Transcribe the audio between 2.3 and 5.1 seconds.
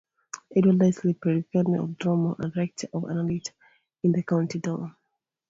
and rector of Annahilt, in the county of Down.